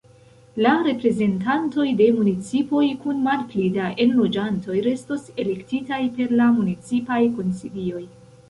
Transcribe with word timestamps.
La 0.65 0.69
reprezentantoj 0.85 1.85
de 1.99 2.07
municipoj 2.15 2.81
kun 3.05 3.21
malpli 3.27 3.67
da 3.77 3.91
enloĝantoj 4.07 4.81
restos 4.89 5.29
elektitaj 5.45 6.03
per 6.17 6.37
la 6.41 6.51
municipaj 6.57 7.23
konsilioj. 7.39 8.07